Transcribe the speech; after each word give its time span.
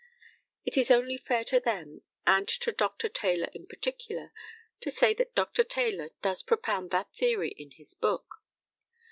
It 0.65 0.77
is 0.77 0.89
only 0.89 1.15
fair 1.15 1.43
to 1.43 1.59
them, 1.59 2.01
and 2.25 2.47
to 2.47 2.71
Dr. 2.71 3.07
Taylor 3.07 3.49
in 3.53 3.67
particular, 3.67 4.33
to 4.79 4.89
say 4.89 5.13
that 5.13 5.35
Dr. 5.35 5.63
Taylor 5.63 6.09
does 6.23 6.41
propound 6.41 6.89
that 6.89 7.13
theory 7.13 7.49
in 7.51 7.69
his 7.69 7.93
book. 7.93 8.41